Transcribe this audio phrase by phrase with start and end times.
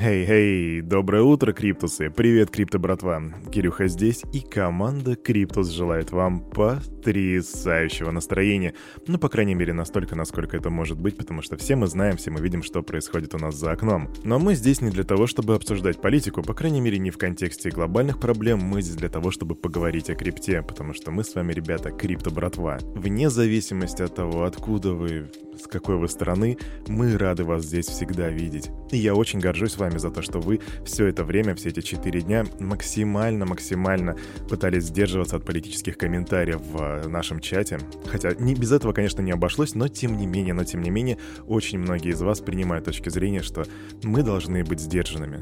[0.00, 2.08] Хей-хей, доброе утро, Криптусы!
[2.08, 3.20] Привет, Крипто братва!
[3.50, 8.74] Кирюха здесь, и команда Криптус желает вам потрясающего настроения.
[9.08, 12.30] Ну, по крайней мере, настолько, насколько это может быть, потому что все мы знаем, все
[12.30, 14.08] мы видим, что происходит у нас за окном.
[14.22, 17.70] Но мы здесь не для того, чтобы обсуждать политику, по крайней мере, не в контексте
[17.70, 21.52] глобальных проблем, мы здесь для того, чтобы поговорить о крипте, потому что мы с вами,
[21.52, 22.78] ребята, Крипто братва.
[22.94, 25.28] Вне зависимости от того, откуда вы,
[25.60, 26.56] с какой вы стороны,
[26.86, 28.70] мы рады вас здесь всегда видеть.
[28.92, 32.20] И я очень горжусь вами за то, что вы все это время, все эти четыре
[32.20, 34.16] дня максимально-максимально
[34.48, 37.80] пытались сдерживаться от политических комментариев в э, нашем чате.
[38.06, 41.16] Хотя не без этого, конечно, не обошлось, но тем не менее, но тем не менее,
[41.46, 43.64] очень многие из вас принимают точки зрения, что
[44.02, 45.40] мы должны быть сдержанными.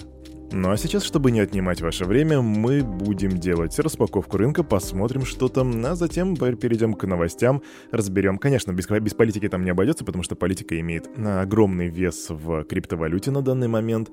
[0.52, 5.48] Ну а сейчас, чтобы не отнимать ваше время, мы будем делать распаковку рынка, посмотрим, что
[5.48, 8.38] там, а затем перейдем к новостям, разберем.
[8.38, 13.32] Конечно, без, без политики там не обойдется, потому что политика имеет огромный вес в криптовалюте
[13.32, 14.10] на данный момент.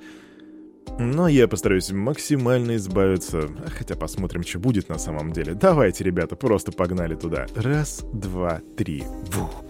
[1.00, 3.50] Но я постараюсь максимально избавиться.
[3.78, 5.54] Хотя посмотрим, что будет на самом деле.
[5.54, 7.48] Давайте, ребята, просто погнали туда.
[7.56, 9.04] Раз, два, три.
[9.32, 9.64] Вух.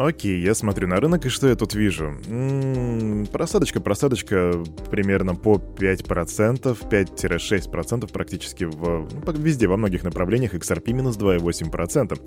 [0.00, 2.14] Окей, я смотрю на рынок, и что я тут вижу?
[2.26, 4.54] М-м, просадочка, просадочка
[4.90, 10.54] примерно по 5%, 5-6% практически в, ну, везде, во многих направлениях.
[10.54, 12.18] XRP минус 2,8%,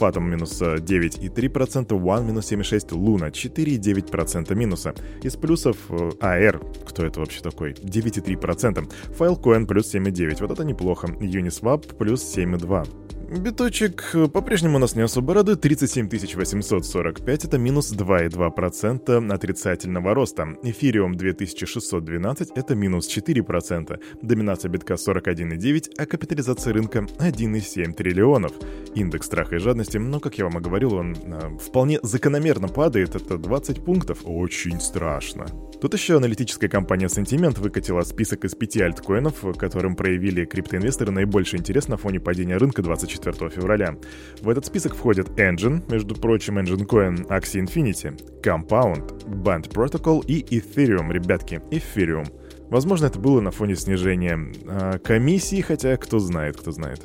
[0.00, 4.92] Fathom минус 9,3%, One минус 7,6%, Luna 4,9% минуса.
[5.22, 7.74] Из плюсов AR, э, кто это вообще такой?
[7.74, 8.92] 9,3%.
[9.16, 11.06] Filecoin плюс 7,9%, вот это неплохо.
[11.06, 13.12] Uniswap плюс 7,2%.
[13.38, 15.62] Биточек э, по-прежнему нас не особо радует.
[15.62, 20.48] 37 845 это минус 2,2% отрицательного роста.
[20.62, 24.00] Эфириум 2612 это минус 4%.
[24.20, 28.52] Доминация битка 41,9, а капитализация рынка 1,7 триллионов.
[28.94, 33.16] Индекс страха и жадности, но, как я вам и говорил, он э, вполне закономерно падает.
[33.16, 34.18] Это 20 пунктов.
[34.24, 35.46] Очень страшно.
[35.80, 41.88] Тут еще аналитическая компания Sentiment выкатила список из пяти альткоинов, которым проявили криптоинвесторы наибольший интерес
[41.88, 43.96] на фоне падения рынка 24 февраля.
[44.40, 50.42] В этот список входят Engine, между прочим, Engine Coin, Axie Infinity, Compound, Band Protocol и
[50.58, 52.26] Ethereum, ребятки, Ethereum.
[52.70, 57.02] Возможно, это было на фоне снижения э, комиссии, хотя кто знает, кто знает.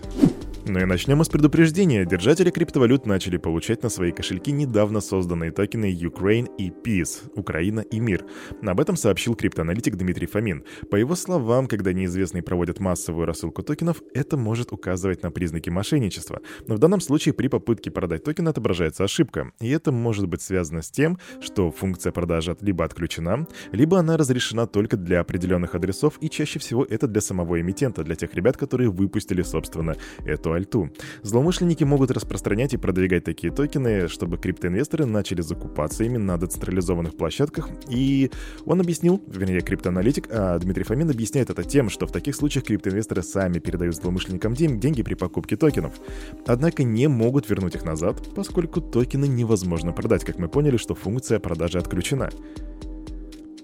[0.69, 2.05] Ну и начнем с предупреждения.
[2.05, 8.01] Держатели криптовалют начали получать на свои кошельки недавно созданные токены Ukraine и Peace, Украина и
[8.01, 8.25] мир.
[8.61, 10.65] Об этом сообщил криптоаналитик Дмитрий Фомин.
[10.91, 16.41] По его словам, когда неизвестные проводят массовую рассылку токенов, это может указывать на признаки мошенничества.
[16.67, 19.53] Но в данном случае при попытке продать токен отображается ошибка.
[19.61, 24.67] И это может быть связано с тем, что функция продажи либо отключена, либо она разрешена
[24.67, 28.89] только для определенных адресов, и чаще всего это для самого эмитента, для тех ребят, которые
[28.89, 29.95] выпустили, собственно,
[30.25, 30.89] эту альту.
[31.23, 37.69] Злоумышленники могут распространять и продвигать такие токены, чтобы криптоинвесторы начали закупаться ими на децентрализованных площадках.
[37.89, 38.31] И
[38.65, 43.23] он объяснил, вернее, криптоаналитик, а Дмитрий Фомин объясняет это тем, что в таких случаях криптоинвесторы
[43.23, 45.93] сами передают злоумышленникам деньги при покупке токенов.
[46.45, 51.39] Однако не могут вернуть их назад, поскольку токены невозможно продать, как мы поняли, что функция
[51.39, 52.29] продажи отключена.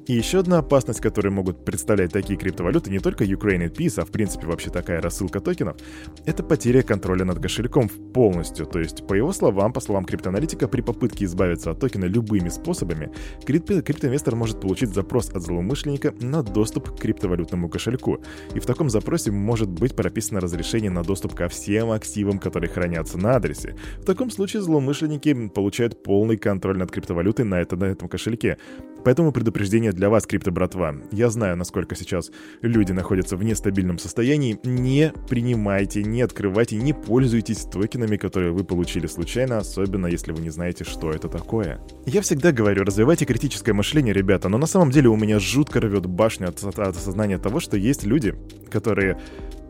[0.06, 4.12] И еще одна опасность, которую могут представлять такие криптовалюты, не только Ukraine Peace, а в
[4.12, 5.78] принципе вообще такая рассылка токенов,
[6.26, 8.66] это потеря контроля над кошельком полностью.
[8.66, 13.12] То есть, по его словам, по словам криптоаналитика, при попытке избавиться от токена любыми способами,
[13.46, 18.22] крипто криптоинвестор может получить запрос от злоумышленника на доступ к криптовалютному кошельку.
[18.54, 23.18] И в таком запросе может быть прописано разрешение на доступ ко всем активам, которые хранятся
[23.18, 23.78] на адресе.
[24.00, 28.58] В таком случае злоумышленники получают полный контроль над криптовалютой на, это, на этом кошельке.
[29.04, 30.96] Поэтому предупреждение для вас, крипто-братва.
[31.12, 32.32] Я знаю, насколько сейчас
[32.62, 34.60] люди находятся в нестабильном состоянии.
[34.64, 40.50] Не принимайте, не открывайте, не пользуйтесь токенами, которые вы получили случайно, особенно если вы не
[40.50, 41.82] знаете, что это такое.
[42.06, 46.06] Я всегда говорю, развивайте критическое мышление, ребята, но на самом деле у меня жутко рвет
[46.06, 48.36] башню от, от, осознания того, что есть люди,
[48.70, 49.20] которые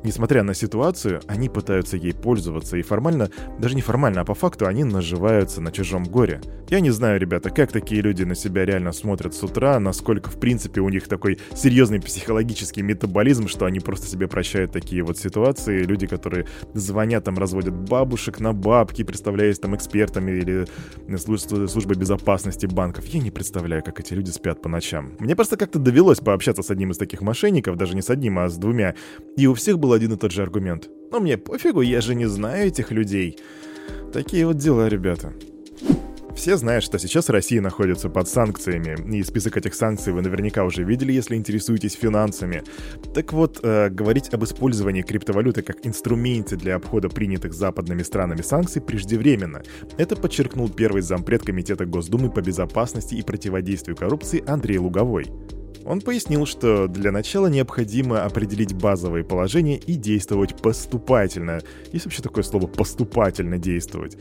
[0.03, 4.67] Несмотря на ситуацию, они пытаются ей пользоваться, и формально, даже не формально, а по факту
[4.67, 6.41] они наживаются на чужом горе.
[6.69, 10.39] Я не знаю, ребята, как такие люди на себя реально смотрят с утра, насколько, в
[10.39, 15.83] принципе, у них такой серьезный психологический метаболизм, что они просто себе прощают такие вот ситуации.
[15.83, 20.65] Люди, которые звонят, там, разводят бабушек на бабки, представляясь там экспертами или
[21.17, 23.05] службой безопасности банков.
[23.05, 25.13] Я не представляю, как эти люди спят по ночам.
[25.19, 28.49] Мне просто как-то довелось пообщаться с одним из таких мошенников, даже не с одним, а
[28.49, 28.95] с двумя,
[29.35, 30.89] и у всех было один и тот же аргумент.
[31.11, 33.37] Но мне пофигу, я же не знаю этих людей.
[34.11, 35.33] Такие вот дела, ребята.
[36.43, 40.83] Все знают, что сейчас Россия находится под санкциями, и список этих санкций вы наверняка уже
[40.83, 42.63] видели, если интересуетесь финансами.
[43.13, 48.81] Так вот, э, говорить об использовании криптовалюты как инструменте для обхода принятых западными странами санкций
[48.81, 49.61] преждевременно.
[49.97, 55.27] Это подчеркнул первый зампред Комитета Госдумы по безопасности и противодействию коррупции Андрей Луговой.
[55.85, 61.61] Он пояснил, что для начала необходимо определить базовые положения и действовать поступательно.
[61.93, 64.17] Есть вообще такое слово «поступательно действовать».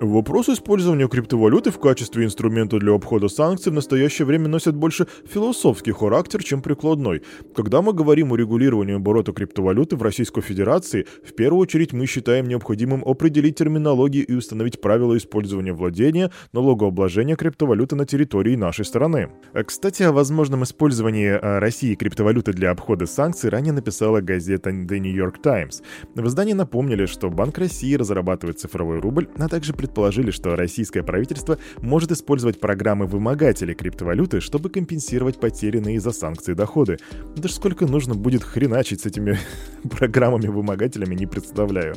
[0.00, 5.92] Вопрос использования криптовалюты в качестве инструмента для обхода санкций в настоящее время носит больше философский
[5.92, 7.22] характер, чем прикладной.
[7.54, 12.48] Когда мы говорим о регулировании оборота криптовалюты в Российской Федерации, в первую очередь мы считаем
[12.48, 19.30] необходимым определить терминологию и установить правила использования владения, налогообложения криптовалюты на территории нашей страны.
[19.66, 25.14] Кстати, о возможном использовании а, России криптовалюты для обхода санкций ранее написала газета The New
[25.14, 25.82] York Times.
[26.14, 31.58] В издании напомнили, что Банк России разрабатывает цифровой рубль, а также предположили, что российское правительство
[31.80, 36.98] может использовать программы вымогателей криптовалюты, чтобы компенсировать потерянные из-за санкций доходы.
[37.34, 39.38] Даже сколько нужно будет хреначить с этими
[39.82, 41.96] программами-вымогателями, не представляю.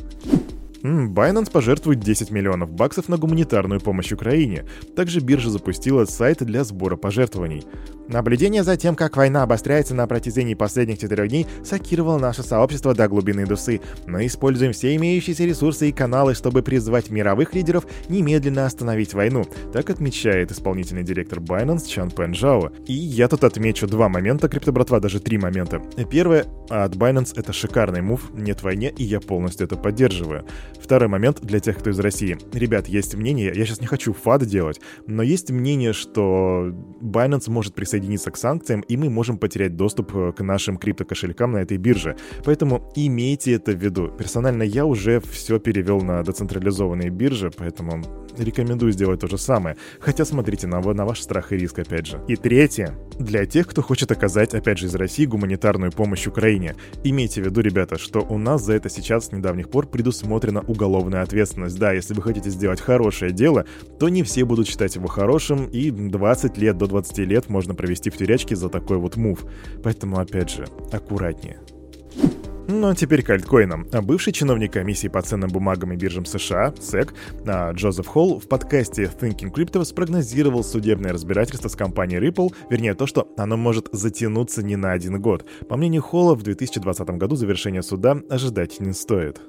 [0.86, 4.64] Binance пожертвует 10 миллионов баксов на гуманитарную помощь Украине.
[4.94, 7.64] Также биржа запустила сайт для сбора пожертвований.
[8.08, 13.08] Наблюдение за тем, как война обостряется на протяжении последних четырех дней, шокировало наше сообщество до
[13.08, 13.80] глубины души.
[14.06, 19.90] Мы используем все имеющиеся ресурсы и каналы, чтобы призвать мировых лидеров немедленно остановить войну, так
[19.90, 22.70] отмечает исполнительный директор Binance Чан Пен Жао.
[22.86, 25.82] И я тут отмечу два момента, криптобратва, даже три момента.
[26.08, 30.44] Первое, от Binance это шикарный мув, нет войне, и я полностью это поддерживаю.
[30.80, 32.38] Второй момент для тех, кто из России.
[32.52, 37.74] Ребят, есть мнение, я сейчас не хочу фад делать, но есть мнение, что Binance может
[37.74, 42.16] присоединиться к санкциям, и мы можем потерять доступ э, к нашим криптокошелькам на этой бирже.
[42.44, 44.08] Поэтому имейте это в виду.
[44.08, 48.02] Персонально я уже все перевел на децентрализованные биржи, поэтому
[48.38, 49.76] рекомендую сделать то же самое.
[50.00, 52.20] Хотя смотрите на, на ваш страх и риск, опять же.
[52.28, 52.94] И третье.
[53.18, 56.76] Для тех, кто хочет оказать, опять же, из России гуманитарную помощь Украине.
[57.02, 61.22] Имейте в виду, ребята, что у нас за это сейчас с недавних пор предусмотрена уголовная
[61.22, 61.78] ответственность.
[61.78, 63.64] Да, если вы хотите сделать хорошее дело,
[63.98, 68.10] то не все будут считать его хорошим, и 20 лет до 20 лет можно провести
[68.10, 69.44] в тюрячке за такой вот мув.
[69.82, 71.58] Поэтому, опять же, аккуратнее.
[72.68, 73.86] Ну а теперь к альткоинам.
[74.02, 77.14] Бывший чиновник комиссии по ценным бумагам и биржам США, СЭК,
[77.46, 83.06] а, Джозеф Холл в подкасте Thinking Crypto спрогнозировал судебное разбирательство с компанией Ripple, вернее то,
[83.06, 85.46] что оно может затянуться не на один год.
[85.68, 89.40] По мнению Холла, в 2020 году завершения суда ожидать не стоит.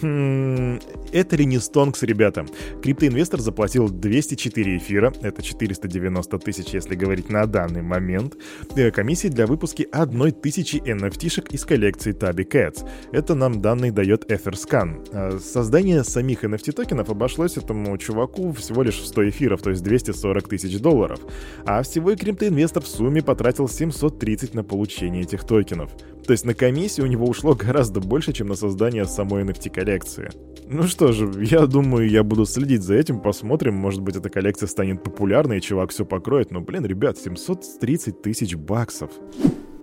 [0.00, 0.78] Хм,
[1.12, 2.46] это Ренестонкс, ребята.
[2.82, 8.36] Криптоинвестор заплатил 204 эфира, это 490 тысяч, если говорить на данный момент,
[8.76, 9.46] э, комиссии для
[9.92, 12.88] одной тысячи NFT-шек из коллекции Tabby Cats.
[13.12, 15.08] Это нам данный дает Etherscan.
[15.12, 20.48] А создание самих NFT-токенов обошлось этому чуваку всего лишь в 100 эфиров, то есть 240
[20.48, 21.18] тысяч долларов.
[21.64, 25.90] А всего и криптоинвестор в сумме потратил 730 на получение этих токенов.
[26.28, 30.30] То есть на комиссию у него ушло гораздо больше, чем на создание самой NFT-коллекции.
[30.68, 34.66] Ну что же, я думаю, я буду следить за этим, посмотрим, может быть, эта коллекция
[34.66, 36.50] станет популярной, и чувак все покроет.
[36.50, 39.10] Но, блин, ребят, 730 тысяч баксов.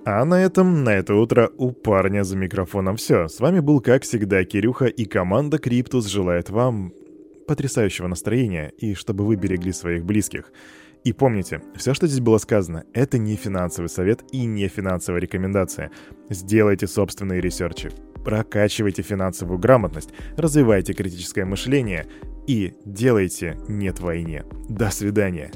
[0.06, 3.28] А на этом, на это утро у парня за микрофоном все.
[3.28, 6.94] С вами был, как всегда, Кирюха, и команда Криптус желает вам
[7.48, 10.52] потрясающего настроения, и чтобы вы берегли своих близких.
[11.06, 15.92] И помните, все, что здесь было сказано, это не финансовый совет и не финансовая рекомендация.
[16.32, 17.92] Сделайте собственные ресерчи,
[18.26, 22.08] прокачивайте финансовую грамотность, развивайте критическое мышление
[22.48, 24.46] и делайте нет войне.
[24.68, 25.52] До свидания.